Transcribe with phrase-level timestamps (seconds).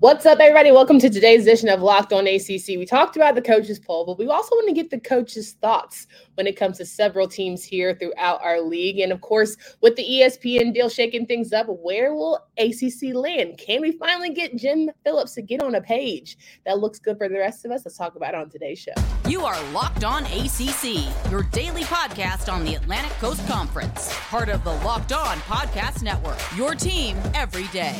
[0.00, 0.72] What's up, everybody?
[0.72, 2.68] Welcome to today's edition of Locked On ACC.
[2.68, 6.06] We talked about the coaches poll, but we also want to get the coaches' thoughts
[6.34, 8.98] when it comes to several teams here throughout our league.
[9.00, 13.58] And of course, with the ESPN deal shaking things up, where will ACC land?
[13.58, 17.28] Can we finally get Jim Phillips to get on a page that looks good for
[17.28, 17.82] the rest of us?
[17.84, 18.94] Let's talk about it on today's show.
[19.28, 24.62] You are Locked On ACC, your daily podcast on the Atlantic Coast Conference, part of
[24.62, 26.38] the Locked On Podcast Network.
[26.56, 27.96] Your team every day.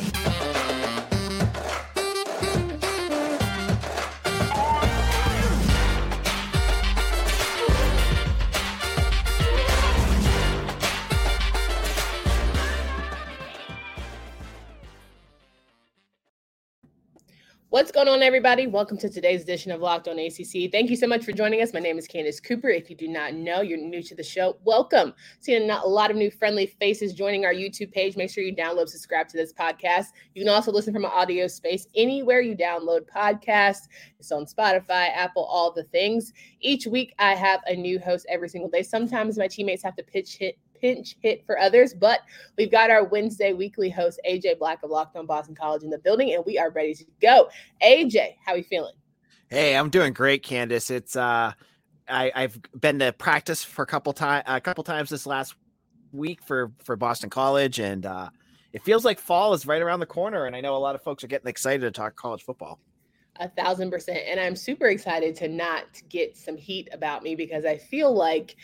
[17.77, 18.65] What's going on, everybody?
[18.65, 20.71] Welcome to today's edition of Locked On ACC.
[20.71, 21.75] Thank you so much for joining us.
[21.75, 22.69] My name is Candace Cooper.
[22.69, 24.57] If you do not know, you're new to the show.
[24.63, 25.13] Welcome.
[25.41, 28.17] Seeing a lot of new friendly faces joining our YouTube page.
[28.17, 30.05] Make sure you download, subscribe to this podcast.
[30.33, 33.87] You can also listen from an audio space anywhere you download podcasts.
[34.17, 36.33] It's on Spotify, Apple, all the things.
[36.61, 38.81] Each week, I have a new host every single day.
[38.81, 41.93] Sometimes my teammates have to pitch hit pinch hit for others.
[41.93, 42.21] But
[42.57, 45.97] we've got our Wednesday weekly host, AJ Black of Locked On Boston College in the
[45.97, 47.49] building, and we are ready to go.
[47.83, 48.93] AJ, how are you feeling?
[49.49, 50.89] Hey, I'm doing great, Candace.
[50.89, 51.53] It's uh
[52.09, 55.55] I, I've been to practice for a couple times a couple times this last
[56.11, 58.29] week for for Boston College, and uh
[58.73, 61.01] it feels like fall is right around the corner, and I know a lot of
[61.01, 62.79] folks are getting excited to talk college football.
[63.39, 64.19] A thousand percent.
[64.27, 68.55] And I'm super excited to not get some heat about me because I feel like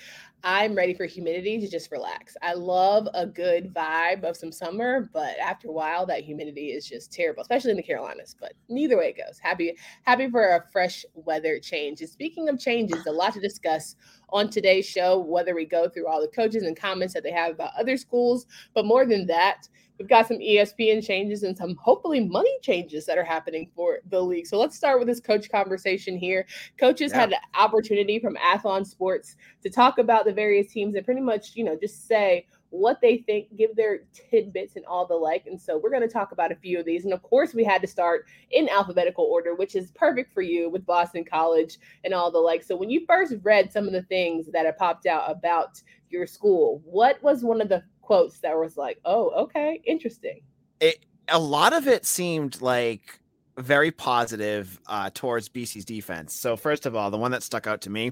[0.45, 2.36] I'm ready for humidity to just relax.
[2.41, 6.86] I love a good vibe of some summer, but after a while, that humidity is
[6.86, 8.36] just terrible, especially in the Carolinas.
[8.38, 9.39] But neither way it goes.
[9.39, 12.02] Happy, happy for a fresh weather change.
[12.02, 13.95] And speaking of changes, a lot to discuss
[14.30, 17.53] on today's show, whether we go through all the coaches and comments that they have
[17.53, 22.19] about other schools, but more than that, We've got some ESPN changes and some hopefully
[22.19, 24.47] money changes that are happening for the league.
[24.47, 26.45] So let's start with this coach conversation here.
[26.80, 27.19] Coaches yeah.
[27.19, 31.55] had an opportunity from Athlon Sports to talk about the various teams and pretty much,
[31.55, 33.99] you know, just say what they think, give their
[34.31, 35.45] tidbits and all the like.
[35.45, 37.05] And so we're going to talk about a few of these.
[37.05, 40.71] And of course, we had to start in alphabetical order, which is perfect for you
[40.71, 42.64] with Boston College and all the like.
[42.64, 46.25] So when you first read some of the things that have popped out about your
[46.25, 50.41] school, what was one of the quotes that was like, "Oh, okay, interesting."
[50.80, 53.19] It a lot of it seemed like
[53.58, 56.33] very positive uh, towards BC's defense.
[56.33, 58.11] So first of all, the one that stuck out to me,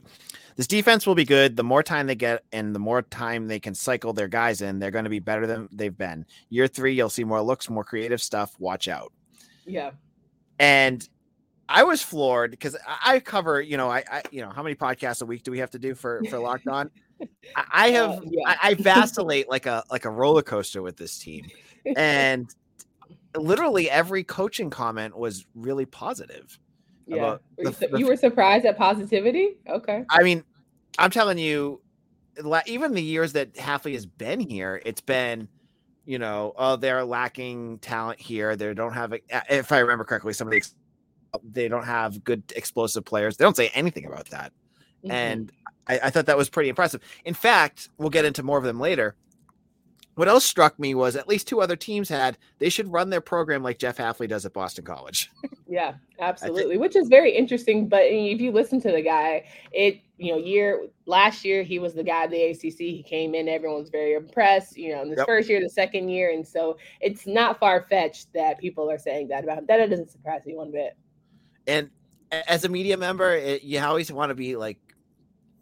[0.55, 1.55] this defense will be good.
[1.55, 4.79] The more time they get and the more time they can cycle their guys in,
[4.79, 6.25] they're going to be better than they've been.
[6.49, 8.55] Year three, you'll see more looks, more creative stuff.
[8.59, 9.11] Watch out.
[9.65, 9.91] Yeah.
[10.59, 11.07] And
[11.71, 15.21] I was floored because I cover, you know, I, I, you know, how many podcasts
[15.21, 16.91] a week do we have to do for for Locked On?
[17.71, 18.41] I have uh, yeah.
[18.45, 21.47] I, I vacillate like a like a roller coaster with this team,
[21.95, 22.53] and
[23.35, 26.59] literally every coaching comment was really positive.
[27.07, 29.57] Yeah, the, the, you were surprised at positivity.
[29.67, 30.43] Okay, I mean,
[30.99, 31.81] I'm telling you,
[32.67, 35.47] even the years that Hafley has been here, it's been
[36.05, 38.55] you know, oh, they're lacking talent here.
[38.55, 39.13] They don't have,
[39.49, 40.57] if I remember correctly, some of the
[41.43, 43.37] they don't have good explosive players.
[43.37, 44.51] They don't say anything about that.
[45.03, 45.11] Mm-hmm.
[45.11, 45.51] And
[45.87, 47.01] I, I thought that was pretty impressive.
[47.25, 49.15] In fact, we'll get into more of them later.
[50.15, 53.21] What else struck me was at least two other teams had they should run their
[53.21, 55.31] program like Jeff Hafley does at Boston College.
[55.67, 57.87] yeah, absolutely, which is very interesting.
[57.87, 61.93] But if you listen to the guy, it you know year last year he was
[61.93, 62.77] the guy of the ACC.
[62.77, 64.77] He came in, everyone was very impressed.
[64.77, 65.25] You know, in the yep.
[65.25, 69.29] first year, the second year, and so it's not far fetched that people are saying
[69.29, 69.65] that about him.
[69.69, 70.97] That doesn't surprise me one bit.
[71.67, 71.89] And
[72.31, 74.79] as a media member, it, you always want to be like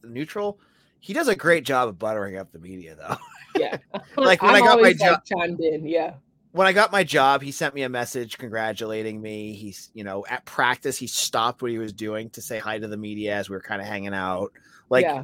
[0.04, 0.60] neutral.
[1.00, 3.18] He does a great job of buttering up the media, though.
[3.60, 3.78] Yeah,
[4.18, 5.88] like when I'm i got my job, chimed in.
[5.88, 6.14] Yeah,
[6.52, 9.54] when I got my job, he sent me a message congratulating me.
[9.54, 12.88] He's, you know, at practice, he stopped what he was doing to say hi to
[12.88, 14.52] the media as we were kind of hanging out.
[14.90, 15.24] Like, yeah.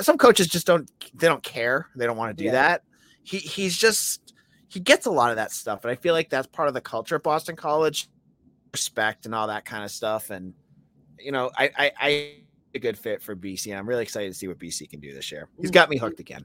[0.00, 1.88] some coaches just don't, they don't care.
[1.94, 2.52] They don't want to do yeah.
[2.52, 2.82] that.
[3.22, 4.34] He, he's just,
[4.68, 5.84] he gets a lot of that stuff.
[5.84, 8.08] And I feel like that's part of the culture at Boston College,
[8.72, 10.30] respect and all that kind of stuff.
[10.30, 10.54] And,
[11.18, 12.34] you know, I, I, I
[12.74, 13.68] a good fit for BC.
[13.68, 15.48] And I'm really excited to see what BC can do this year.
[15.60, 15.74] He's mm.
[15.74, 16.44] got me hooked again.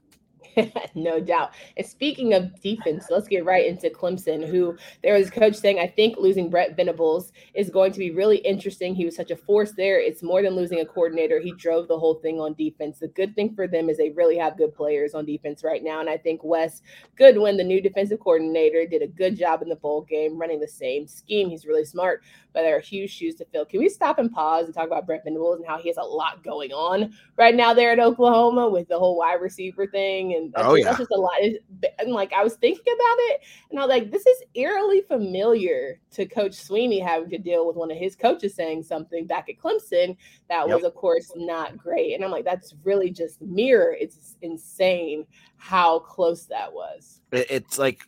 [0.95, 1.51] no doubt.
[1.75, 5.79] And speaking of defense, let's get right into Clemson, who there was a coach saying,
[5.79, 8.95] I think losing Brent Venables is going to be really interesting.
[8.95, 9.99] He was such a force there.
[9.99, 11.39] It's more than losing a coordinator.
[11.39, 12.99] He drove the whole thing on defense.
[12.99, 15.99] The good thing for them is they really have good players on defense right now.
[15.99, 16.81] And I think Wes
[17.15, 20.67] Goodwin, the new defensive coordinator, did a good job in the bowl game running the
[20.67, 21.49] same scheme.
[21.49, 22.23] He's really smart,
[22.53, 23.65] but there are huge shoes to fill.
[23.65, 26.01] Can we stop and pause and talk about Brent Venables and how he has a
[26.01, 30.46] lot going on right now there at Oklahoma with the whole wide receiver thing and
[30.55, 30.85] And oh, yeah.
[30.85, 31.33] that's just a lot.
[31.99, 35.99] And like I was thinking about it, and I was like, this is eerily familiar
[36.11, 39.57] to Coach Swinney having to deal with one of his coaches saying something back at
[39.57, 40.17] Clemson
[40.49, 40.75] that yep.
[40.75, 42.13] was, of course, not great.
[42.13, 43.95] And I'm like, that's really just mirror.
[43.99, 45.25] It's insane
[45.57, 47.21] how close that was.
[47.31, 48.01] It's like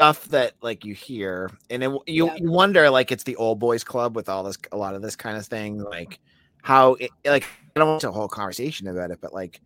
[0.00, 2.36] stuff that like you hear, and it, you yeah.
[2.36, 5.16] you wonder like it's the old boys club with all this a lot of this
[5.16, 6.18] kind of thing, like
[6.62, 7.44] how it, like
[7.76, 9.60] I don't want a whole conversation about it, but like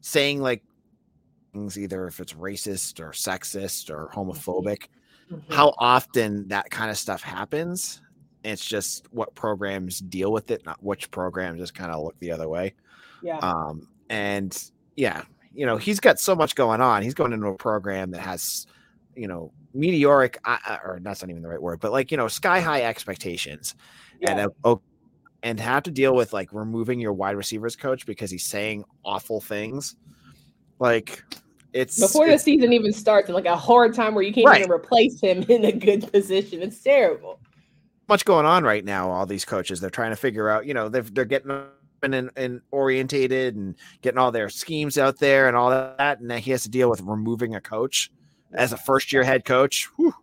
[0.00, 0.62] saying like
[1.58, 4.20] things either if it's racist or sexist or mm-hmm.
[4.20, 4.88] homophobic,
[5.30, 5.52] mm-hmm.
[5.52, 8.02] how often that kind of stuff happens.
[8.44, 12.30] It's just what programs deal with it, not which programs just kind of look the
[12.30, 12.74] other way.
[13.22, 13.38] Yeah.
[13.38, 14.56] Um, and
[14.96, 15.22] yeah,
[15.52, 17.02] you know, he's got so much going on.
[17.02, 18.66] He's going into a program that has,
[19.16, 22.60] you know, meteoric, or that's not even the right word, but like, you know, sky
[22.60, 23.74] high expectations.
[24.20, 24.38] Yeah.
[24.38, 24.76] And a,
[25.42, 29.40] and have to deal with like removing your wide receivers coach because he's saying awful
[29.40, 29.96] things.
[30.78, 31.22] Like
[31.72, 34.46] it's before it's, the season even starts, and like a hard time where you can't
[34.46, 34.60] right.
[34.60, 36.62] even replace him in a good position.
[36.62, 37.40] It's terrible.
[38.08, 39.10] Much going on right now.
[39.10, 40.66] All these coaches, they're trying to figure out.
[40.66, 41.50] You know, they're they're getting
[42.02, 46.40] and, and orientated and getting all their schemes out there and all that, and then
[46.40, 48.10] he has to deal with removing a coach
[48.52, 49.88] as a first year head coach.
[49.96, 50.14] Whew.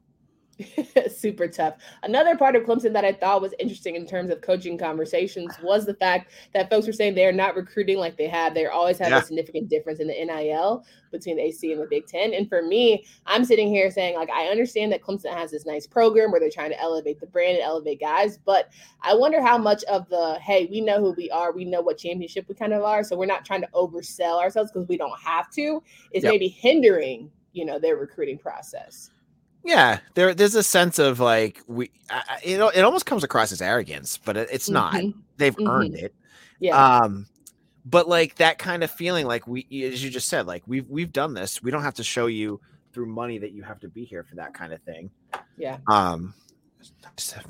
[1.09, 1.75] Super tough.
[2.03, 5.85] Another part of Clemson that I thought was interesting in terms of coaching conversations was
[5.85, 8.53] the fact that folks were saying they're not recruiting like they have.
[8.53, 9.19] They always have yeah.
[9.19, 12.33] a significant difference in the NIL between the AC and the Big Ten.
[12.33, 15.85] And for me, I'm sitting here saying, like, I understand that Clemson has this nice
[15.85, 18.69] program where they're trying to elevate the brand and elevate guys, but
[19.01, 21.97] I wonder how much of the, hey, we know who we are, we know what
[21.97, 25.19] championship we kind of are, so we're not trying to oversell ourselves because we don't
[25.19, 26.31] have to, is yep.
[26.31, 29.11] maybe hindering, you know, their recruiting process.
[29.65, 33.63] Yeah, there there's a sense of like we I, it it almost comes across as
[33.63, 34.93] arrogance, but it, it's not.
[34.93, 35.19] Mm-hmm.
[35.37, 35.67] They've mm-hmm.
[35.67, 36.13] earned it.
[36.59, 36.99] Yeah.
[36.99, 37.25] Um
[37.83, 41.11] but like that kind of feeling like we as you just said like we've we've
[41.11, 41.63] done this.
[41.63, 42.61] We don't have to show you
[42.93, 45.09] through money that you have to be here for that kind of thing.
[45.57, 45.79] Yeah.
[45.87, 46.35] Um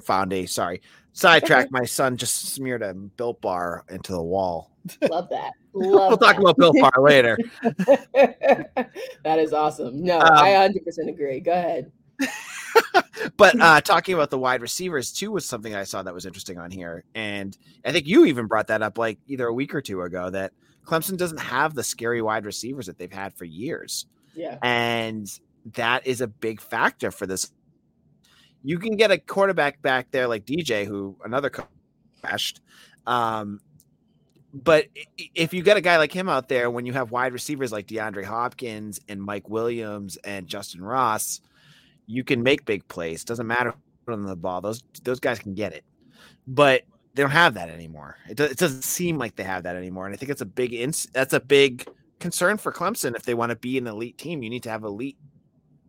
[0.01, 1.69] found a sorry sidetrack.
[1.69, 4.71] My son just smeared a built bar into the wall.
[5.09, 5.51] Love that.
[5.73, 7.37] Love we'll talk about built bar later.
[7.63, 8.85] that
[9.39, 10.01] is awesome.
[10.01, 11.41] No, um, I 100% agree.
[11.41, 11.91] Go ahead.
[13.37, 16.57] but uh, talking about the wide receivers too was something I saw that was interesting
[16.57, 19.81] on here, and I think you even brought that up like either a week or
[19.81, 20.53] two ago that
[20.85, 24.05] Clemson doesn't have the scary wide receivers that they've had for years.
[24.35, 25.27] Yeah, and
[25.73, 27.51] that is a big factor for this.
[28.63, 31.51] You can get a quarterback back there like DJ, who another
[32.21, 32.61] crashed.
[33.05, 33.59] Um,
[34.53, 34.85] but
[35.35, 37.87] if you get a guy like him out there, when you have wide receivers like
[37.87, 41.41] DeAndre Hopkins and Mike Williams and Justyn Ross,
[42.07, 43.23] you can make big plays.
[43.23, 43.73] Doesn't matter
[44.07, 45.83] on the ball; those those guys can get it.
[46.47, 46.83] But
[47.15, 48.17] they don't have that anymore.
[48.29, 50.73] It, it doesn't seem like they have that anymore, and I think it's a big
[50.73, 51.87] ins- that's a big
[52.19, 54.43] concern for Clemson if they want to be an elite team.
[54.43, 55.17] You need to have elite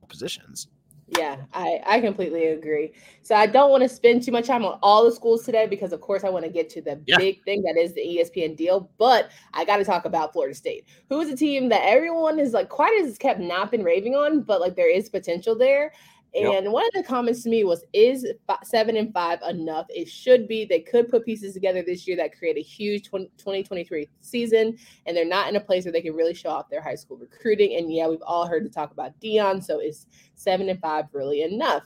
[0.08, 0.68] positions.
[1.08, 2.92] Yeah, I, I completely agree.
[3.22, 5.92] So I don't want to spend too much time on all the schools today because,
[5.92, 7.16] of course, I want to get to the yeah.
[7.16, 8.90] big thing that is the ESPN deal.
[8.98, 12.52] But I got to talk about Florida State, who is a team that everyone is
[12.52, 15.92] like quite as kept not been raving on, but like there is potential there.
[16.34, 16.72] And yep.
[16.72, 18.26] one of the comments to me was, "Is
[18.62, 19.86] seven and five enough?
[19.88, 20.64] It should be.
[20.64, 24.76] They could put pieces together this year that create a huge 20, 2023 season,
[25.06, 27.16] and they're not in a place where they can really show off their high school
[27.16, 27.76] recruiting.
[27.76, 29.64] And yeah, we've all heard to talk about Deion.
[29.64, 31.84] So is seven and five really enough?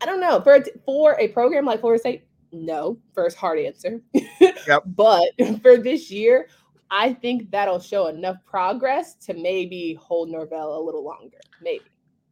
[0.00, 0.40] I don't know.
[0.40, 2.98] For for a program like Florida State, no.
[3.14, 4.00] First hard answer.
[4.40, 4.82] Yep.
[4.86, 5.30] but
[5.62, 6.48] for this year,
[6.90, 11.38] I think that'll show enough progress to maybe hold Norvell a little longer.
[11.62, 11.84] Maybe.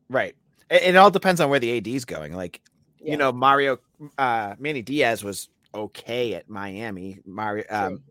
[0.08, 0.34] Right.
[0.70, 2.32] It, it all depends on where the AD is going.
[2.32, 2.60] Like,
[3.00, 3.12] yeah.
[3.12, 3.78] you know, Mario
[4.18, 7.20] uh Manny Diaz was okay at Miami.
[7.24, 8.02] Mario um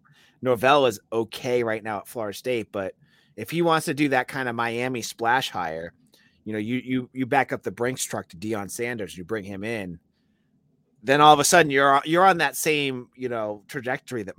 [0.41, 2.93] Norvell is okay right now at Florida State, but
[3.35, 5.93] if he wants to do that kind of Miami splash hire,
[6.45, 9.43] you know, you you you back up the Brinks truck to Deion Sanders, you bring
[9.43, 9.99] him in,
[11.03, 14.35] then all of a sudden you're you're on that same you know trajectory that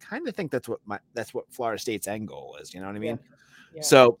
[0.00, 2.74] kind of think that's what my that's what Florida State's end goal is.
[2.74, 3.18] You know what I mean?
[3.20, 3.36] Yeah.
[3.76, 3.82] Yeah.
[3.82, 4.18] So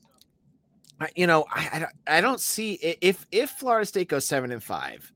[1.14, 5.12] you know, I, I, don't see if if Florida State goes seven and five,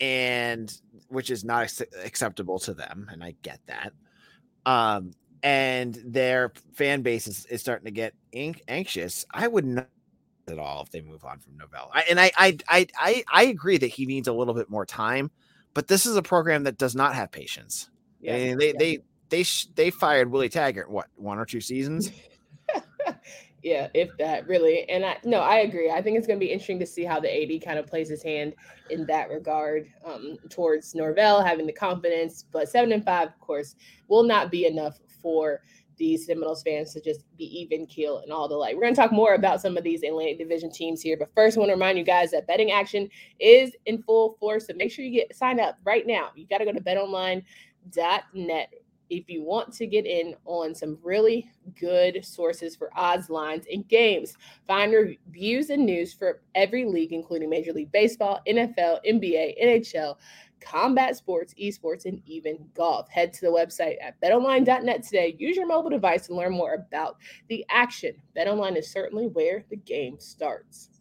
[0.00, 0.72] and
[1.08, 1.72] which is not
[2.04, 3.92] acceptable to them, and I get that.
[4.64, 9.26] Um, and their fan base is, is starting to get anxious.
[9.32, 9.88] I would not
[10.48, 11.90] at all if they move on from Norvell.
[11.92, 14.86] I, and I, I I I I agree that he needs a little bit more
[14.86, 15.30] time,
[15.74, 17.90] but this is a program that does not have patience.
[18.20, 18.72] Yeah, and they yeah.
[18.78, 18.98] they
[19.30, 19.44] they
[19.74, 22.10] they fired Willie Taggart what one or two seasons.
[23.62, 24.88] Yeah, if that really.
[24.88, 25.90] And I no, I agree.
[25.90, 28.08] I think it's going to be interesting to see how the AD kind of plays
[28.08, 28.54] his hand
[28.90, 32.44] in that regard um, towards Norvell having the confidence.
[32.50, 33.76] But seven and five, of course,
[34.08, 35.60] will not be enough for
[35.96, 38.74] these Seminoles fans to just be even keel and all the like.
[38.74, 41.56] We're going to talk more about some of these Atlantic Division teams here, but first,
[41.56, 44.66] I want to remind you guys that betting action is in full force.
[44.66, 46.30] So make sure you get signed up right now.
[46.34, 48.74] You got to go to betonline.net
[49.12, 53.86] if you want to get in on some really good sources for odds lines and
[53.88, 54.36] games.
[54.66, 60.16] Find reviews and news for every league, including Major League Baseball, NFL, NBA, NHL
[60.62, 63.08] combat sports, esports, and even golf.
[63.08, 65.34] Head to the website at betonline.net today.
[65.38, 67.16] Use your mobile device to learn more about
[67.48, 68.14] the action.
[68.36, 70.91] BetOnline is certainly where the game starts.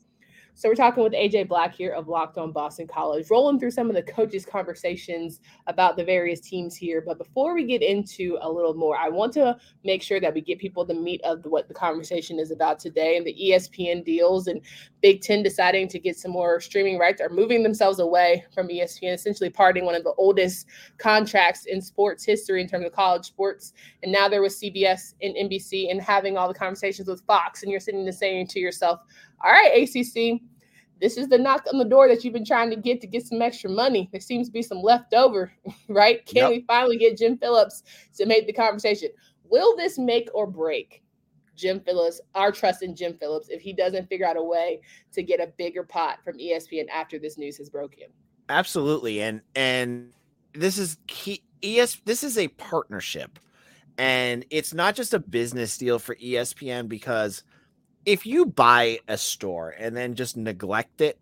[0.61, 3.89] So we're talking with AJ Black here of Locked On Boston College, rolling through some
[3.89, 7.01] of the coaches' conversations about the various teams here.
[7.01, 10.39] But before we get into a little more, I want to make sure that we
[10.39, 14.45] get people the meat of what the conversation is about today and the ESPN deals
[14.45, 14.61] and
[15.01, 19.15] Big Ten deciding to get some more streaming rights or moving themselves away from ESPN,
[19.15, 20.67] essentially parting one of the oldest
[20.99, 23.73] contracts in sports history in terms of college sports.
[24.03, 27.71] And now there was CBS and NBC and having all the conversations with Fox, and
[27.71, 28.99] you're sitting there saying to yourself,
[29.43, 30.41] all right, ACC,
[31.01, 33.25] this is the knock on the door that you've been trying to get to get
[33.25, 34.07] some extra money.
[34.11, 35.51] There seems to be some left over,
[35.87, 36.25] right?
[36.25, 36.49] Can yep.
[36.49, 37.83] we finally get Jim Phillips
[38.15, 39.09] to make the conversation?
[39.49, 41.03] Will this make or break
[41.55, 44.81] Jim Phillips, our trust in Jim Phillips, if he doesn't figure out a way
[45.13, 48.05] to get a bigger pot from ESPN after this news has broken?
[48.49, 49.21] Absolutely.
[49.21, 50.11] And and
[50.53, 53.39] this is key ES this is a partnership.
[53.97, 57.43] And it's not just a business deal for ESPN because
[58.05, 61.19] if you buy a store and then just neglect it,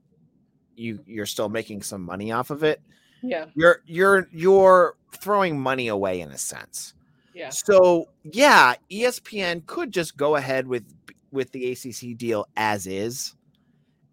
[0.76, 2.82] you you're still making some money off of it.
[3.22, 3.46] Yeah.
[3.56, 6.94] You're you're you're throwing money away in a sense.
[7.34, 7.50] Yeah.
[7.50, 10.84] So, yeah, ESPN could just go ahead with
[11.32, 13.36] with the ACC deal as is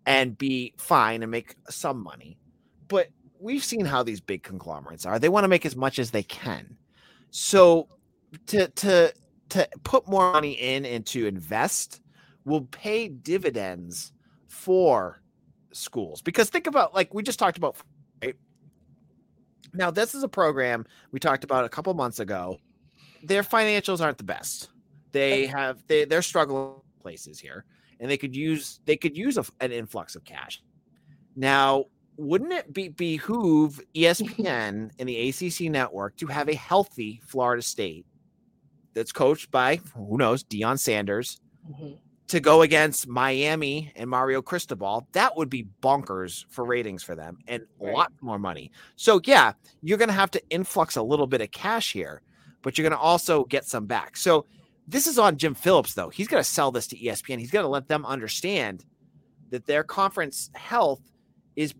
[0.04, 2.38] and be fine and make some money.
[2.88, 3.08] But
[3.40, 5.18] we've seen how these big conglomerates are.
[5.18, 6.76] They want to make as much as they can.
[7.30, 7.88] So
[8.48, 9.12] to to
[9.50, 12.00] to put more money in and to invest
[12.46, 14.12] will pay dividends
[14.48, 15.20] for
[15.72, 16.22] schools.
[16.22, 17.76] Because think about like we just talked about
[18.24, 18.36] right?
[19.74, 22.58] Now this is a program we talked about a couple months ago.
[23.22, 24.70] Their financials aren't the best.
[25.12, 27.66] They have they they're struggling places here
[28.00, 30.62] and they could use they could use a, an influx of cash.
[31.34, 31.86] Now
[32.16, 38.06] wouldn't it be behoove espn and the acc network to have a healthy florida state
[38.94, 41.38] that's coached by who knows Deion sanders
[41.70, 41.92] mm-hmm
[42.28, 47.38] to go against Miami and Mario Cristobal, that would be bonkers for ratings for them
[47.46, 47.92] and right.
[47.92, 48.72] a lot more money.
[48.96, 49.52] So, yeah,
[49.82, 52.22] you're going to have to influx a little bit of cash here,
[52.62, 54.16] but you're going to also get some back.
[54.16, 54.46] So,
[54.88, 56.10] this is on Jim Phillips, though.
[56.10, 57.38] He's going to sell this to ESPN.
[57.40, 58.84] He's going to let them understand
[59.50, 61.00] that their conference health
[61.56, 61.74] is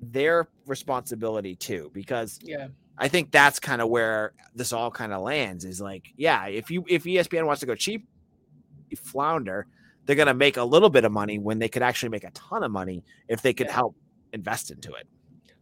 [0.00, 2.68] their responsibility too, because yeah.
[2.98, 6.70] I think that's kind of where this all kind of lands is like, yeah, if
[6.70, 8.06] you if ESPN wants to go cheap,
[8.94, 9.66] flounder,
[10.04, 12.30] they're going to make a little bit of money when they could actually make a
[12.30, 13.96] ton of money if they could help
[14.32, 15.06] invest into it.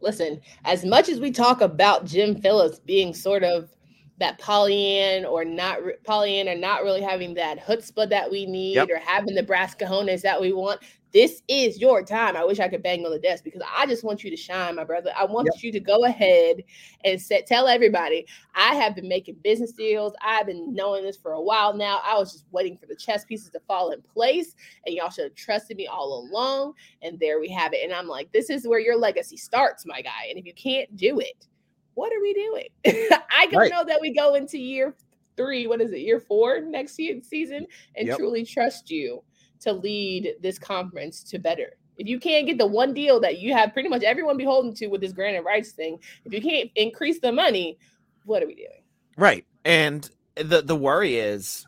[0.01, 3.69] Listen, as much as we talk about Jim Phillips being sort of
[4.17, 8.89] that Pollyann or not Pollyann or not really having that chutzpah that we need yep.
[8.89, 10.81] or having the brass cojones that we want
[11.13, 12.35] this is your time.
[12.35, 14.75] I wish I could bang on the desk because I just want you to shine,
[14.75, 15.11] my brother.
[15.17, 15.63] I want yep.
[15.63, 16.63] you to go ahead
[17.03, 18.25] and set, tell everybody
[18.55, 20.13] I have been making business deals.
[20.21, 22.01] I've been knowing this for a while now.
[22.03, 25.25] I was just waiting for the chess pieces to fall in place, and y'all should
[25.25, 26.73] have trusted me all along.
[27.01, 27.83] And there we have it.
[27.83, 30.27] And I'm like, this is where your legacy starts, my guy.
[30.29, 31.47] And if you can't do it,
[31.95, 32.67] what are we doing?
[33.31, 33.71] I can right.
[33.71, 34.95] know that we go into year
[35.35, 35.67] three.
[35.67, 35.99] What is it?
[35.99, 38.17] Year four next season, and yep.
[38.17, 39.23] truly trust you
[39.61, 41.77] to lead this conference to better.
[41.97, 44.87] If you can't get the one deal that you have pretty much everyone beholden to
[44.87, 47.77] with this granted rights thing, if you can't increase the money,
[48.25, 48.83] what are we doing?
[49.17, 49.45] Right.
[49.65, 51.67] And the the worry is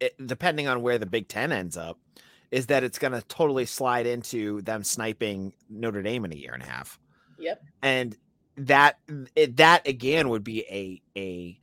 [0.00, 1.98] eh, depending on where the Big 10 ends up
[2.50, 6.52] is that it's going to totally slide into them sniping Notre Dame in a year
[6.52, 6.98] and a half.
[7.38, 7.62] Yep.
[7.82, 8.16] And
[8.56, 8.98] that
[9.36, 11.59] eh, that again would be a a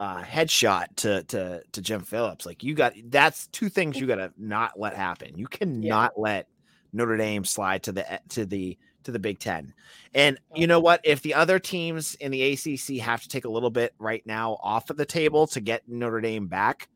[0.00, 2.46] uh, headshot to to to Jim Phillips.
[2.46, 5.36] Like you got that's two things you got to not let happen.
[5.36, 6.22] You cannot yeah.
[6.22, 6.48] let
[6.92, 9.74] Notre Dame slide to the to the to the Big Ten.
[10.14, 11.00] And you know what?
[11.04, 14.58] If the other teams in the ACC have to take a little bit right now
[14.62, 16.88] off of the table to get Notre Dame back,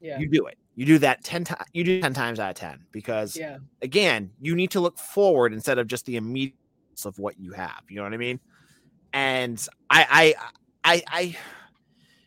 [0.00, 0.18] yeah.
[0.18, 0.56] you do it.
[0.74, 1.68] You do that ten times.
[1.74, 3.58] You do ten times out of ten because yeah.
[3.82, 6.54] again, you need to look forward instead of just the immediate
[7.04, 7.82] of what you have.
[7.90, 8.40] You know what I mean?
[9.12, 10.34] And I
[10.84, 11.36] I I I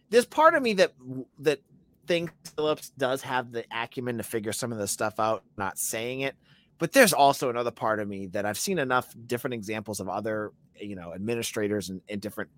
[0.09, 0.93] there's part of me that
[1.39, 1.59] that
[2.07, 6.21] thinks Phillips does have the acumen to figure some of this stuff out, not saying
[6.21, 6.35] it.
[6.79, 10.51] But there's also another part of me that I've seen enough different examples of other,
[10.79, 12.49] you know, administrators in, in different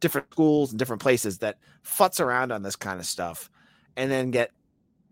[0.00, 3.50] different schools and different places that futz around on this kind of stuff.
[3.96, 4.50] and then get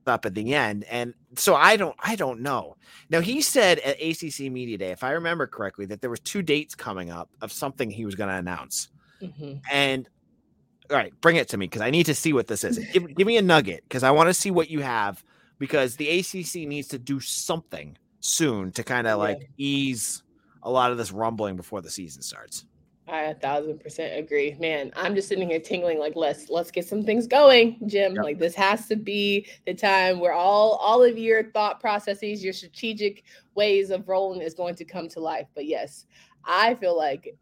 [0.07, 0.85] up at the end.
[0.90, 2.76] And so I don't I don't know.
[3.11, 6.43] Now he said at ACC Media Day, if I remember correctly, that there was two
[6.43, 8.88] dates coming up of something he was going to announce.
[9.23, 9.54] Mm-hmm.
[9.73, 10.09] And
[10.91, 12.79] all right, bring it to me because I need to see what this is.
[12.93, 15.25] give, give me a nugget because I want to see what you have
[15.59, 20.23] because the ACC needs to do something soon to kind of like ease
[20.62, 22.64] a lot of this rumbling before the season starts.
[23.07, 24.91] I a thousand percent agree, man.
[24.97, 28.14] I'm just sitting here tingling like let's let's get some things going, Jim.
[28.14, 28.25] Yep.
[28.25, 32.55] Like this has to be the time where all all of your thought processes, your
[32.55, 33.25] strategic
[33.55, 35.47] ways of rolling is going to come to life.
[35.55, 36.07] But yes,
[36.47, 37.37] I feel like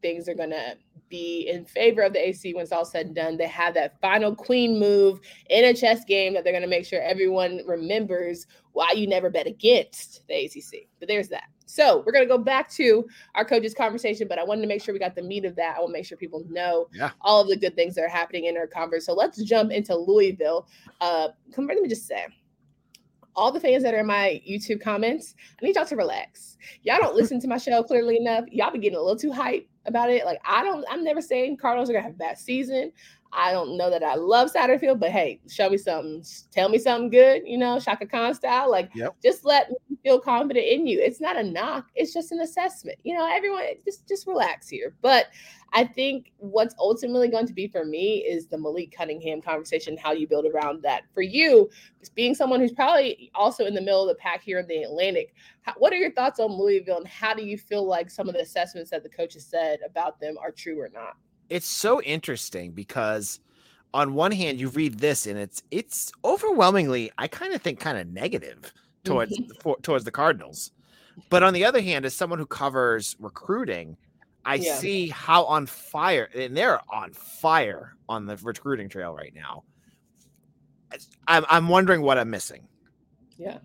[0.00, 0.76] things are gonna
[1.12, 3.36] be in favor of the AC when it's all said and done.
[3.36, 7.02] They have that final queen move in a chess game that they're gonna make sure
[7.02, 10.88] everyone remembers why you never bet against the ACC.
[10.98, 11.44] But there's that.
[11.66, 14.94] So we're gonna go back to our coaches conversation, but I wanted to make sure
[14.94, 15.76] we got the meat of that.
[15.76, 17.10] I want to make sure people know yeah.
[17.20, 19.04] all of the good things that are happening in our conference.
[19.04, 20.66] So let's jump into Louisville.
[21.02, 22.26] Uh, come let me just say,
[23.34, 26.56] all the fans that are in my YouTube comments, I need y'all to relax.
[26.82, 28.44] Y'all don't listen to my show clearly enough.
[28.50, 30.24] Y'all be getting a little too hype about it.
[30.24, 32.92] Like I don't, I'm never saying Cardinals are gonna have a bad season.
[33.34, 36.22] I don't know that I love Satterfield, but hey, show me something.
[36.50, 38.70] Tell me something good, you know, Chaka Khan style.
[38.70, 39.16] Like, yep.
[39.22, 41.00] just let me feel confident in you.
[41.00, 41.86] It's not a knock.
[41.94, 42.98] It's just an assessment.
[43.04, 44.94] You know, everyone just just relax here.
[45.00, 45.28] But
[45.72, 50.12] I think what's ultimately going to be for me is the Malik Cunningham conversation, how
[50.12, 51.04] you build around that.
[51.14, 51.70] For you,
[52.14, 55.34] being someone who's probably also in the middle of the pack here in the Atlantic,
[55.62, 58.34] how, what are your thoughts on Louisville and how do you feel like some of
[58.34, 61.16] the assessments that the coaches said about them are true or not?
[61.52, 63.40] It's so interesting because
[63.92, 67.98] on one hand you read this and it's it's overwhelmingly I kind of think kind
[67.98, 68.72] of negative
[69.04, 69.52] towards mm-hmm.
[69.60, 70.72] for, towards the Cardinals.
[71.28, 73.98] But on the other hand, as someone who covers recruiting,
[74.46, 74.76] I yeah.
[74.76, 79.64] see how on fire and they're on fire on the recruiting trail right now.
[81.28, 82.66] I'm I'm wondering what I'm missing.
[83.36, 83.58] Yeah.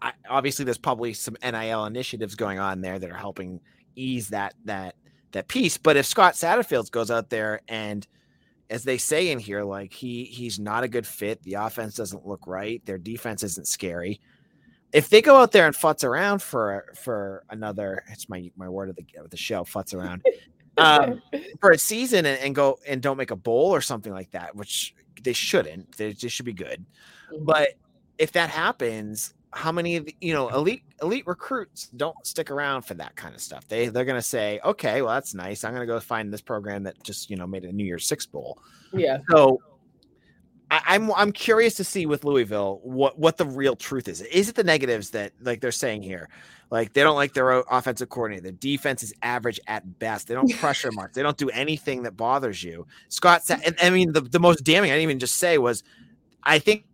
[0.00, 3.60] I, obviously, there's probably some NIL initiatives going on there that are helping
[3.94, 4.96] ease that that
[5.32, 5.76] that piece.
[5.76, 8.06] But if Scott Satterfield goes out there and
[8.70, 11.42] as they say in here, like he he's not a good fit.
[11.42, 12.84] The offense doesn't look right.
[12.86, 14.20] Their defense isn't scary.
[14.92, 18.88] If they go out there and futz around for for another, it's my my word
[18.88, 20.22] of the of the show, futz around
[20.78, 21.22] um,
[21.60, 24.54] for a season and, and, go and don't make a bowl or something like that,
[24.54, 25.96] which they shouldn't.
[25.96, 26.84] They just should be good.
[27.32, 27.44] Mm-hmm.
[27.44, 27.70] But
[28.18, 32.82] if that happens, how many of the, you know elite elite recruits don't stick around
[32.82, 33.66] for that kind of stuff.
[33.68, 35.64] They they're going to say okay well that's nice.
[35.64, 38.06] I'm going to go find this program that just you know made a new year's
[38.06, 38.58] six bowl.
[38.92, 39.18] Yeah.
[39.30, 39.60] So
[40.70, 44.22] I, am I'm, I'm curious to see with louisville what what the real truth is.
[44.22, 46.30] Is it the negatives that like they're saying here?
[46.70, 48.44] Like they don't like their offensive coordinator.
[48.44, 50.28] The defense is average at best.
[50.28, 51.12] They don't pressure much.
[51.12, 52.86] They don't do anything that bothers you.
[53.08, 55.82] Scott said i mean the, the most damning i didn't even just say was
[56.42, 56.86] i think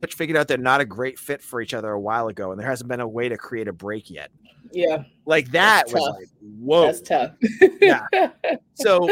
[0.00, 2.60] which figured out they're not a great fit for each other a while ago, and
[2.60, 4.30] there hasn't been a way to create a break yet.
[4.72, 6.16] Yeah, like that That's was tough.
[6.16, 7.32] like, whoa, That's tough.
[7.80, 8.06] yeah.
[8.74, 9.10] So,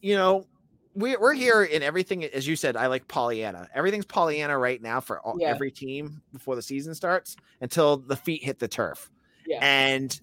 [0.00, 0.46] you know,
[0.94, 2.76] we, we're here in everything, as you said.
[2.76, 3.68] I like Pollyanna.
[3.72, 5.48] Everything's Pollyanna right now for all, yeah.
[5.48, 9.08] every team before the season starts until the feet hit the turf.
[9.46, 9.60] Yeah.
[9.62, 10.20] And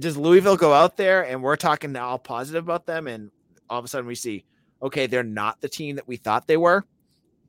[0.00, 3.30] does Louisville go out there and we're talking all positive about them, and
[3.70, 4.44] all of a sudden we see,
[4.82, 6.84] okay, they're not the team that we thought they were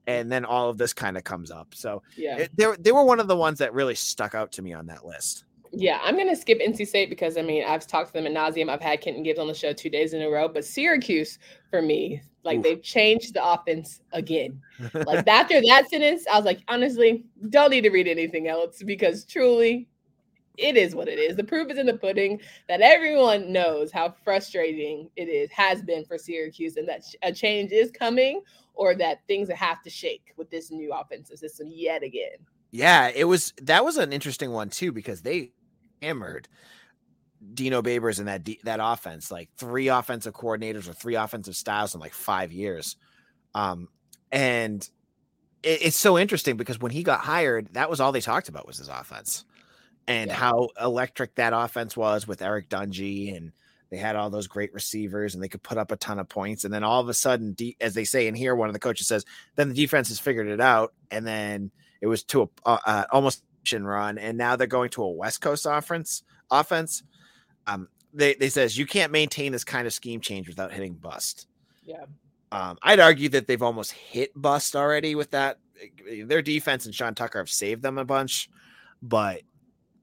[0.07, 1.73] and then all of this kind of comes up.
[1.73, 4.61] So yeah, it, they, they were one of the ones that really stuck out to
[4.61, 5.45] me on that list.
[5.71, 8.69] Yeah, I'm gonna skip NC State because I mean I've talked to them at nauseum.
[8.69, 11.39] I've had Kenton Gibbs on the show two days in a row, but Syracuse
[11.71, 12.63] for me, like Oof.
[12.63, 14.61] they've changed the offense again.
[14.93, 19.25] like after that sentence, I was like, honestly, don't need to read anything else because
[19.25, 19.87] truly,
[20.57, 21.35] it is what it is.
[21.35, 26.05] The proof is in the pudding that everyone knows how frustrating it is has been
[26.05, 28.41] for Syracuse, and that a change is coming
[28.73, 32.37] or that things have to shake with this new offensive system yet again.
[32.71, 35.51] Yeah, it was that was an interesting one too because they
[36.01, 36.47] hammered
[37.53, 42.01] Dino Babers and that that offense, like three offensive coordinators or three offensive styles in
[42.01, 42.95] like five years.
[43.53, 43.89] Um,
[44.31, 44.87] and
[45.61, 48.65] it, it's so interesting because when he got hired, that was all they talked about
[48.65, 49.45] was his offense
[50.07, 50.35] and yeah.
[50.35, 53.51] how electric that offense was with Eric Dungey and
[53.93, 56.63] they had all those great receivers and they could put up a ton of points.
[56.63, 58.79] And then all of a sudden, de- as they say in here, one of the
[58.79, 59.23] coaches says,
[59.55, 60.93] then the defense has figured it out.
[61.11, 61.69] And then
[62.01, 64.17] it was to a uh, almost run.
[64.17, 66.23] And now they're going to a West Coast offense.
[66.49, 67.03] Offense.
[67.67, 71.47] Um, they, they says you can't maintain this kind of scheme change without hitting bust.
[71.83, 72.05] Yeah.
[72.51, 75.59] Um, I'd argue that they've almost hit bust already with that.
[76.25, 78.49] Their defense and Sean Tucker have saved them a bunch,
[79.01, 79.41] but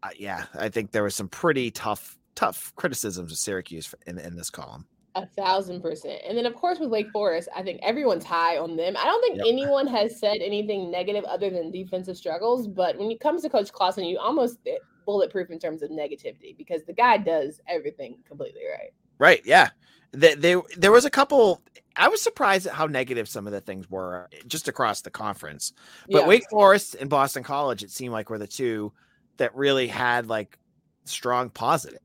[0.02, 4.34] uh, yeah, I think there was some pretty tough tough criticisms of Syracuse in, in
[4.34, 4.86] this column.
[5.14, 6.22] A thousand percent.
[6.26, 8.96] And then, of course, with Wake Forest, I think everyone's high on them.
[8.96, 9.46] I don't think yep.
[9.46, 12.66] anyone has said anything negative other than defensive struggles.
[12.66, 16.56] But when it comes to Coach Clawson, you almost eh, bulletproof in terms of negativity
[16.56, 18.92] because the guy does everything completely right.
[19.18, 19.42] Right.
[19.44, 19.70] Yeah.
[20.12, 21.60] They, they, there was a couple.
[21.96, 25.72] I was surprised at how negative some of the things were just across the conference.
[26.08, 26.28] But yeah.
[26.28, 28.92] Wake Forest and Boston College, it seemed like were the two
[29.36, 30.56] that really had like
[31.04, 32.00] strong positive.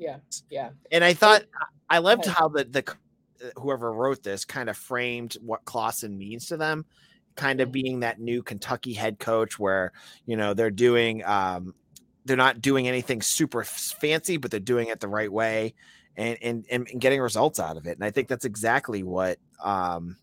[0.00, 0.16] Yeah.
[0.48, 0.70] Yeah.
[0.90, 1.44] And I thought
[1.90, 2.96] I loved how the the
[3.56, 6.84] whoever wrote this kind of framed what Clawson means to them,
[7.36, 7.72] kind of mm-hmm.
[7.72, 9.92] being that new Kentucky head coach where
[10.26, 11.74] you know they're doing um,
[12.24, 15.74] they're not doing anything super fancy, but they're doing it the right way
[16.16, 17.96] and and and getting results out of it.
[17.96, 20.16] And I think that's exactly what um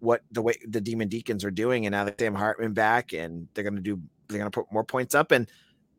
[0.00, 1.86] what the way the Demon Deacons are doing.
[1.86, 4.72] And now that Sam Hartman back, and they're going to do they're going to put
[4.72, 5.50] more points up and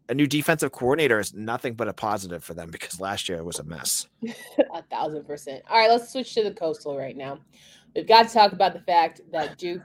[0.09, 3.45] a new defensive coordinator is nothing but a positive for them because last year it
[3.45, 4.07] was a mess.
[4.73, 5.63] a thousand percent.
[5.69, 7.39] All right, let's switch to the coastal right now.
[7.95, 9.81] We've got to talk about the fact that Duke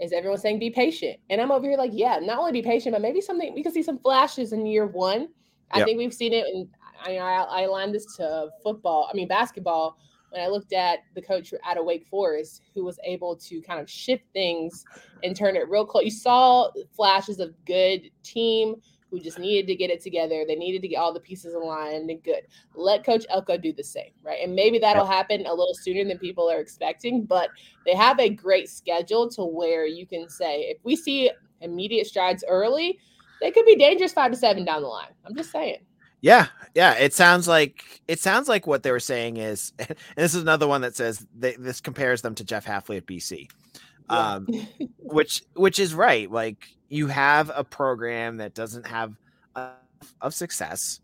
[0.00, 1.18] is everyone saying be patient.
[1.30, 3.72] And I'm over here like, yeah, not only be patient, but maybe something we can
[3.72, 5.28] see some flashes in year one.
[5.70, 5.86] I yep.
[5.86, 6.68] think we've seen it and
[7.04, 9.96] I, I, I aligned this to football, I mean basketball
[10.34, 13.80] when I looked at the coach out of Wake Forest, who was able to kind
[13.80, 14.84] of shift things
[15.22, 16.04] and turn it real close.
[16.04, 18.74] You saw flashes of good team
[19.14, 20.44] who just needed to get it together.
[20.46, 22.42] They needed to get all the pieces aligned and good.
[22.74, 24.38] Let Coach Elko do the same, right?
[24.42, 27.50] And maybe that'll happen a little sooner than people are expecting, but
[27.86, 32.42] they have a great schedule to where you can say, if we see immediate strides
[32.48, 32.98] early,
[33.40, 35.12] they could be dangerous five to seven down the line.
[35.24, 35.78] I'm just saying.
[36.20, 36.94] Yeah, yeah.
[36.94, 40.66] It sounds like it sounds like what they were saying is, and this is another
[40.66, 43.48] one that says they, this compares them to Jeff Hafley at BC.
[44.08, 44.46] Um,
[44.98, 46.30] which which is right.
[46.30, 49.14] Like you have a program that doesn't have
[50.20, 51.00] of success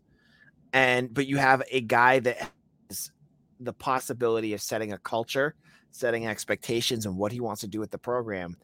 [0.73, 2.51] and but you have a guy that
[2.89, 3.11] has
[3.59, 5.55] the possibility of setting a culture
[5.91, 8.55] setting expectations and what he wants to do with the program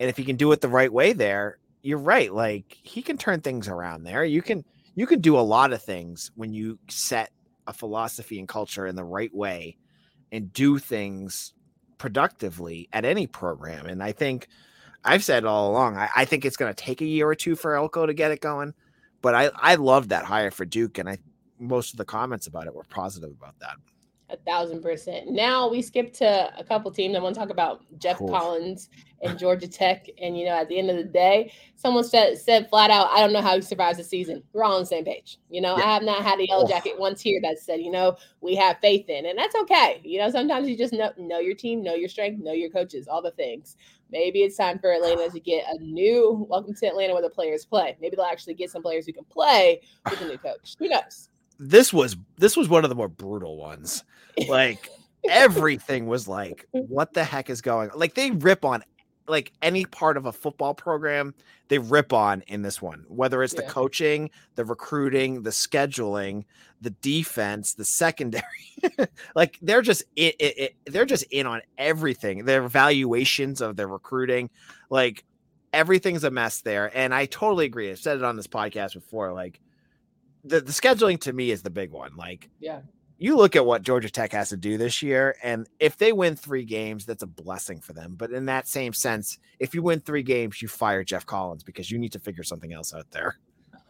[0.00, 3.16] and if he can do it the right way there you're right like he can
[3.16, 6.78] turn things around there you can you can do a lot of things when you
[6.88, 7.30] set
[7.66, 9.76] a philosophy and culture in the right way
[10.32, 11.52] and do things
[11.98, 14.48] productively at any program and i think
[15.04, 17.56] I've said all along, I, I think it's going to take a year or two
[17.56, 18.72] for Elko to get it going.
[19.20, 21.18] But I, I love that hire for Duke, and I
[21.58, 23.76] most of the comments about it were positive about that.
[24.34, 25.30] A thousand percent.
[25.30, 27.14] Now we skip to a couple teams.
[27.14, 28.18] I want to talk about Geoff.
[28.18, 28.88] Collins
[29.22, 30.08] and Georgia Tech.
[30.20, 33.20] And you know, at the end of the day, someone said said flat out, I
[33.20, 34.42] don't know how he survives the season.
[34.52, 35.38] We're all on the same page.
[35.50, 35.84] You know, yeah.
[35.84, 38.78] I have not had a yellow jacket once here that said, you know, we have
[38.80, 40.00] faith in, and that's okay.
[40.02, 43.06] You know, sometimes you just know know your team, know your strength, know your coaches,
[43.06, 43.76] all the things.
[44.10, 47.64] Maybe it's time for Atlanta to get a new welcome to Atlanta where the players
[47.64, 47.96] play.
[48.00, 50.74] Maybe they'll actually get some players who can play with a new coach.
[50.80, 51.28] Who knows?
[51.58, 54.04] This was this was one of the more brutal ones.
[54.48, 54.88] Like
[55.28, 57.98] everything was like, what the heck is going on?
[57.98, 58.82] Like they rip on
[59.28, 61.34] like any part of a football program
[61.68, 63.62] they rip on in this one whether it's yeah.
[63.62, 66.44] the coaching the recruiting the scheduling
[66.80, 68.42] the defense the secondary
[69.34, 73.88] like they're just it, it, it, they're just in on everything their evaluations of their
[73.88, 74.50] recruiting
[74.90, 75.24] like
[75.72, 79.32] everything's a mess there and i totally agree i've said it on this podcast before
[79.32, 79.60] like
[80.44, 82.80] the, the scheduling to me is the big one like yeah
[83.18, 86.34] you look at what Georgia Tech has to do this year, and if they win
[86.34, 88.16] three games, that's a blessing for them.
[88.18, 91.90] But in that same sense, if you win three games, you fire Geoff Collins because
[91.90, 93.38] you need to figure something else out there.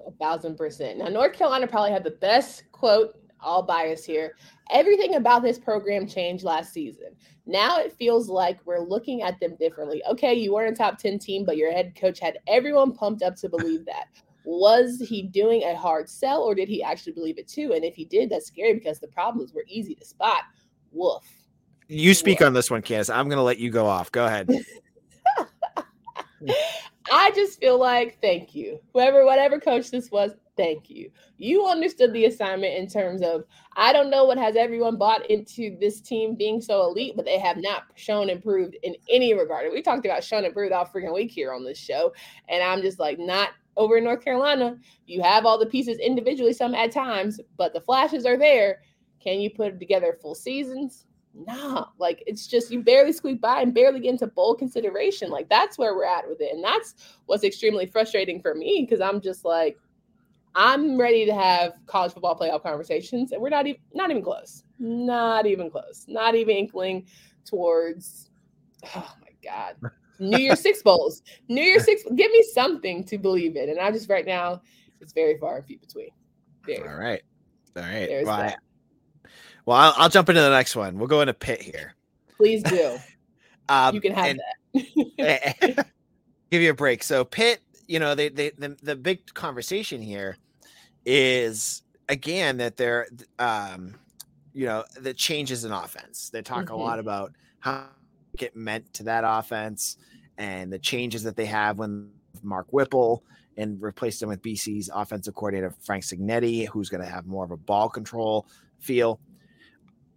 [0.07, 0.99] A thousand percent.
[0.99, 4.37] Now, North Carolina probably had the best quote, all bias here.
[4.71, 7.17] Everything about this program changed last season.
[7.47, 10.03] Now it feels like we're looking at them differently.
[10.11, 13.37] Okay, you weren't a top 10 team, but your head coach had everyone pumped up
[13.37, 14.07] to believe that
[14.45, 17.73] was he doing a hard sell or did he actually believe it too?
[17.75, 20.43] And if he did, that's scary because the problems were easy to spot.
[20.93, 21.25] Woof.
[21.89, 22.47] You speak Woof.
[22.49, 23.11] on this one, Candace.
[23.11, 24.13] I'm going to let you go off.
[24.13, 24.51] Go ahead.
[27.13, 28.81] I just feel like thank you.
[28.93, 31.11] Whoever, whatever coach this was, thank you.
[31.37, 33.45] You understood the assignment in terms of
[33.77, 37.39] I don't know what has everyone bought into this team being so elite, but they
[37.39, 39.71] have not shown improved in any regard.
[39.73, 42.13] We talked about shown improved all freaking week here on this show,
[42.49, 46.53] and I'm just like not over in North Carolina, you have all the pieces individually,
[46.53, 48.83] some at times, but the flashes are there.
[49.21, 51.07] Can you put together full seasons?
[51.35, 55.31] Nah, like it's just you barely squeak by and barely get into bowl consideration.
[55.31, 56.55] Like that's where we're at with it.
[56.55, 56.95] And that's
[57.27, 59.77] what's extremely frustrating for me because I'm just like,
[60.55, 64.63] I'm ready to have college football playoff conversations, and we're not even not even close.
[64.79, 66.05] Not even close.
[66.07, 67.07] Not even inkling
[67.45, 68.31] towards
[68.95, 69.77] oh my God.
[70.19, 71.23] New Year Six bowls.
[71.49, 72.03] New Year Six.
[72.15, 74.63] Give me something to believe in, and I just right now
[75.01, 76.11] it's very far and few between.
[76.65, 77.23] Very All right,
[77.77, 78.25] all right.
[78.25, 78.55] Well, I,
[79.67, 80.99] Well, I'll, I'll, jump into the next one.
[80.99, 81.95] We'll go into Pitt here.
[82.37, 82.99] Please do.
[83.69, 84.37] um, you can have
[84.75, 85.87] that.
[86.51, 87.03] give you a break.
[87.03, 90.39] So Pitt, you know, they, they the, the big conversation here
[91.05, 93.07] is again that they're
[93.39, 93.95] um
[94.55, 96.31] you know the changes in offense.
[96.31, 96.75] They talk mm-hmm.
[96.75, 97.89] a lot about how
[98.37, 99.97] get meant to that offense
[100.39, 102.11] and the changes that they have when
[102.43, 103.23] Mark Whipple
[103.57, 107.51] and replaced him with BC's offensive coordinator Frank Cignetti, who's going to have more of
[107.51, 108.47] a ball control
[108.81, 109.21] feel.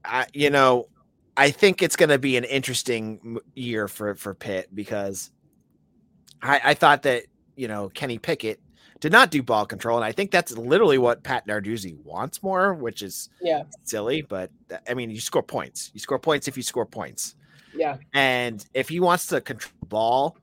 [0.03, 0.87] I, you know,
[1.35, 5.31] I think it's going to be an interesting year for for Pitt because
[6.41, 7.25] I, I thought that
[7.55, 8.59] you know Kenny Pickett
[8.99, 12.73] did not do ball control, and I think that's literally what Pat Narduzzi wants more,
[12.73, 14.23] which is yeah silly.
[14.23, 14.49] But
[14.89, 15.91] I mean, you score points.
[15.93, 17.35] You score points if you score points.
[17.77, 20.37] Yeah, and if he wants to control ball,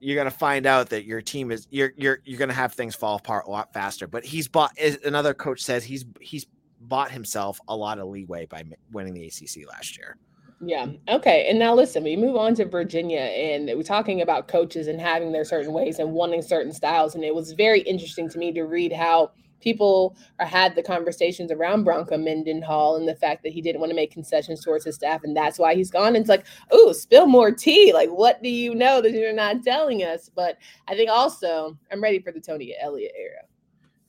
[0.00, 3.16] you're gonna find out that your team is you're you're you're gonna have things fall
[3.16, 4.06] apart a lot faster.
[4.06, 4.72] But he's bought.
[5.04, 6.46] Another coach says he's he's
[6.80, 10.16] bought himself a lot of leeway by winning the ACC last year.
[10.62, 10.86] Yeah.
[11.08, 11.46] Okay.
[11.48, 15.32] And now listen, we move on to Virginia and we're talking about coaches and having
[15.32, 17.14] their certain ways and wanting certain styles.
[17.14, 21.50] And it was very interesting to me to read how people are, had the conversations
[21.50, 24.96] around Bronco Mendenhall and the fact that he didn't want to make concessions towards his
[24.96, 25.22] staff.
[25.24, 26.08] And that's why he's gone.
[26.08, 27.92] And it's like, oh, spill more tea.
[27.92, 30.30] Like, what do you know that you're not telling us?
[30.34, 33.42] But I think also I'm ready for the Tony Elliott era.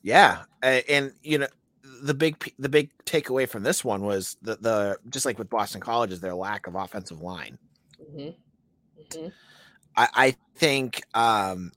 [0.01, 0.43] Yeah.
[0.63, 1.47] And, you know,
[2.03, 5.81] the big the big takeaway from this one was the the just like with Boston
[5.81, 7.57] College is their lack of offensive line.
[8.01, 8.29] Mm-hmm.
[9.17, 9.27] Mm-hmm.
[9.95, 11.71] I, I think um,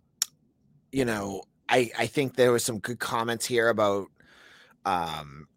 [0.92, 4.08] you know I I think there was some good comments here about
[4.84, 5.48] um,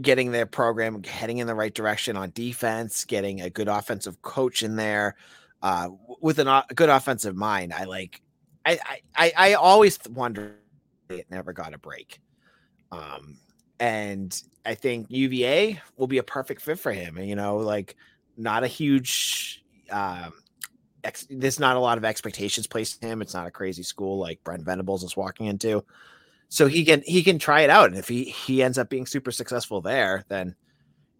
[0.00, 4.62] getting their program heading in the right direction on defense, getting a good offensive coach
[4.62, 5.16] in there
[5.62, 5.88] uh,
[6.20, 7.72] with an, a good offensive mind.
[7.72, 8.20] I like
[8.64, 8.78] I
[9.16, 10.56] I I always wonder
[11.08, 12.20] it never got a break.
[12.92, 13.38] Um,
[13.78, 17.16] and I think UVA will be a perfect fit for him.
[17.16, 17.96] And you know, like
[18.36, 20.32] not a huge um
[21.06, 23.22] ex- there's not a lot of expectations placed in him.
[23.22, 25.84] It's not a crazy school like Brent Venables is walking into.
[26.48, 27.90] So he can he can try it out.
[27.90, 30.54] And if he he ends up being super successful there, then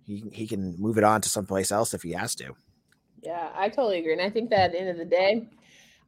[0.05, 2.55] he he can move it on to someplace else if he has to.
[3.23, 4.13] Yeah, I totally agree.
[4.13, 5.49] And I think that at the end of the day,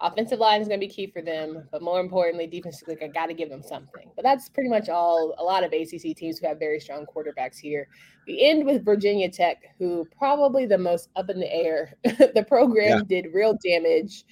[0.00, 3.26] offensive line is going to be key for them, but more importantly, defensively, I got
[3.26, 4.10] to give them something.
[4.14, 5.34] But that's pretty much all.
[5.38, 7.88] A lot of ACC teams who have very strong quarterbacks here.
[8.26, 11.94] We end with Virginia Tech, who probably the most up in the air.
[12.04, 13.22] the program yeah.
[13.22, 14.24] did real damage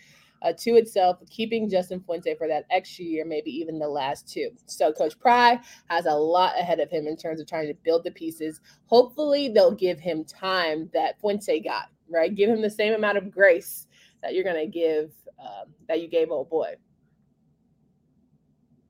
[0.43, 4.51] uh, to itself, keeping Justin Fuente for that extra year, maybe even the last two.
[4.67, 8.05] So Coach Pry has a lot ahead of him in terms of trying to build
[8.05, 8.61] the pieces.
[8.87, 11.87] Hopefully, they'll give him time that Fuente got.
[12.09, 13.86] Right, give him the same amount of grace
[14.27, 16.75] that you're going to give um, that you gave old boy.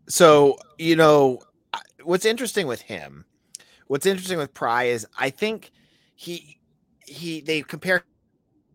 [0.08, 1.40] So you know
[2.04, 3.26] what's interesting with him.
[3.88, 5.72] What's interesting with Pry is I think
[6.14, 6.58] he
[7.04, 8.02] he they compare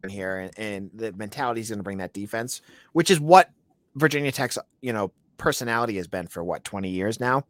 [0.08, 2.62] here and, and the mentality is going to bring that defense,
[2.94, 3.50] which is what
[3.96, 7.44] Virginia Tech's you know personality has been for what 20 years now.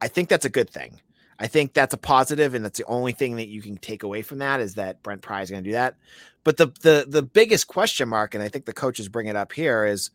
[0.00, 1.00] I think that's a good thing.
[1.38, 4.22] I think that's a positive, and that's the only thing that you can take away
[4.22, 5.96] from that is that Brent Pry is going to do that.
[6.44, 9.52] But the the the biggest question mark, and I think the coaches bring it up
[9.52, 10.10] here, is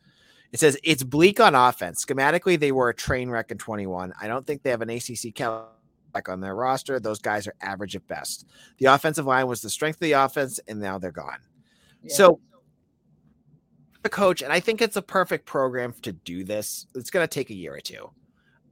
[0.52, 2.04] it says it's bleak on offense.
[2.04, 4.12] Schematically, they were a train wreck in 21.
[4.20, 5.34] I don't think they have an ACC
[6.12, 7.00] back on their roster.
[7.00, 8.46] Those guys are average at best.
[8.78, 11.38] The offensive line was the strength of the offense, and now they're gone.
[12.02, 12.14] Yeah.
[12.14, 12.40] So
[14.02, 16.86] the coach, and I think it's a perfect program to do this.
[16.94, 18.10] It's going to take a year or two.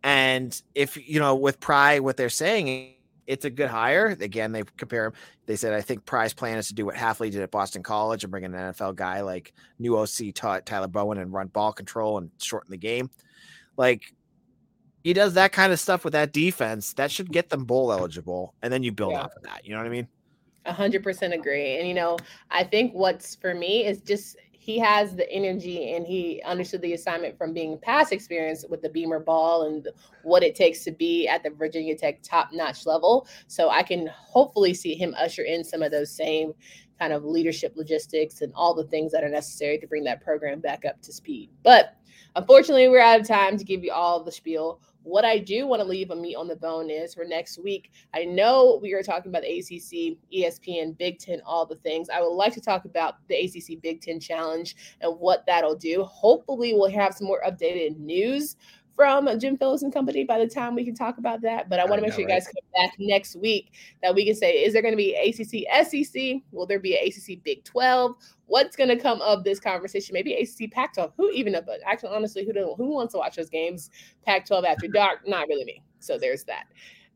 [0.02, 2.94] And if you know, with Pry, what they're saying,
[3.26, 4.16] it's a good hire.
[4.20, 5.12] Again, they compare him.
[5.46, 8.24] They said, I think Pry's plan is to do what Hafley did at Boston College
[8.24, 12.30] and bring an NFL guy like new OC Tyler Bowen and run ball control and
[12.38, 13.10] shorten the game.
[13.76, 14.12] Like
[15.02, 16.92] he does that kind of stuff with that defense.
[16.94, 19.22] That should get them bowl eligible, and then you build yeah.
[19.22, 19.64] off of that.
[19.64, 20.08] You know what I mean?
[20.64, 21.78] A hundred percent agree.
[21.78, 22.18] And you know,
[22.50, 26.92] I think what's for me is just he has the energy and he understood the
[26.92, 29.88] assignment from being past experience with the Beamer ball and
[30.22, 33.26] what it takes to be at the Virginia Tech top notch level.
[33.48, 36.52] So I can hopefully see him usher in some of those same
[36.96, 40.60] kind of leadership logistics and all the things that are necessary to bring that program
[40.60, 41.50] back up to speed.
[41.64, 41.96] But
[42.36, 44.80] unfortunately, we're out of time to give you all the spiel.
[45.04, 47.90] What I do want to leave a meat on the bone is for next week.
[48.14, 52.08] I know we are talking about the ACC, ESPN, Big Ten, all the things.
[52.08, 56.04] I would like to talk about the ACC Big Ten Challenge and what that'll do.
[56.04, 58.56] Hopefully, we'll have some more updated news
[58.96, 61.68] from Jim Phillips and company by the time we can talk about that.
[61.68, 64.34] But I want to make sure you guys come back next week that we can
[64.34, 66.42] say, is there going to be ACC SEC?
[66.52, 68.14] Will there be an ACC Big 12?
[68.46, 70.12] What's going to come of this conversation?
[70.12, 71.12] Maybe ACC Pac 12.
[71.16, 73.90] Who even, but actually, honestly, who, who wants to watch those games?
[74.26, 75.26] Pac 12 after dark?
[75.26, 75.82] Not really me.
[76.00, 76.64] So there's that.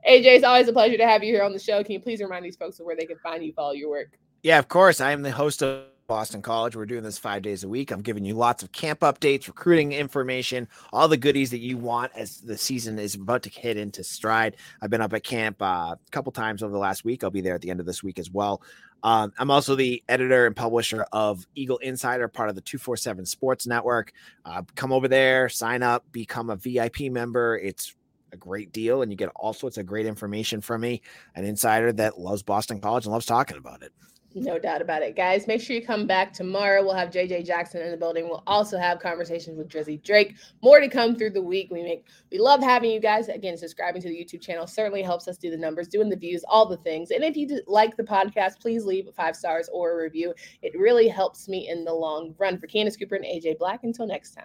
[0.09, 1.83] AJ, it's always a pleasure to have you here on the show.
[1.83, 4.19] Can you please remind these folks of where they can find you, follow your work?
[4.43, 5.01] Yeah, of course.
[5.01, 6.77] I am the host of Boston College.
[6.77, 7.91] We're doing this five days a week.
[7.91, 12.13] I'm giving you lots of camp updates, recruiting information, all the goodies that you want
[12.15, 14.57] as the season is about to hit into stride.
[14.81, 17.25] I've been up at camp uh, a couple times over the last week.
[17.25, 18.63] I'll be there at the end of this week as well.
[19.03, 23.67] Um, I'm also the editor and publisher of Eagle Insider, part of the 247 Sports
[23.67, 24.13] Network.
[24.45, 27.59] Uh, come over there, sign up, become a VIP member.
[27.59, 27.95] It's
[28.33, 31.03] a great deal, and you get all sorts of great information from me,
[31.35, 33.93] an insider that loves Boston College and loves talking about it.
[34.39, 35.47] No doubt about it, guys.
[35.47, 36.85] Make sure you come back tomorrow.
[36.85, 38.29] We'll have JJ Jackson in the building.
[38.29, 40.35] We'll also have conversations with Drizzy Drake.
[40.63, 41.69] More to come through the week.
[41.71, 43.29] We make we love having you guys.
[43.31, 46.45] Again, subscribing to the YouTube channel certainly helps us do the numbers, doing the views,
[46.47, 47.13] all the things.
[47.13, 50.35] And if you like the podcast, please leave five stars or a review.
[50.61, 52.59] It really helps me in the long run.
[52.59, 53.85] For Candace Cooper and AJ Black.
[53.85, 54.45] Until next time.